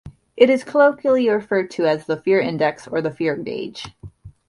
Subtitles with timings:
[0.35, 3.85] It is colloquially referred to as the "fear index" or the "fear gauge".